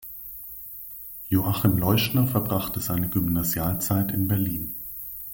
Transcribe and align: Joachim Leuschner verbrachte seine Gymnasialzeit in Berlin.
Joachim 1.29 1.77
Leuschner 1.77 2.25
verbrachte 2.25 2.79
seine 2.79 3.07
Gymnasialzeit 3.07 4.11
in 4.11 4.27
Berlin. 4.27 4.75